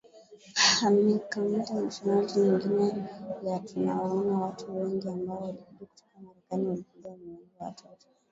[0.87, 3.09] amekamata nationality nyingine
[3.47, 8.07] ya tunawaona watu wengi ambao walikuja kutoka marekani walikuja wamewaimba watoto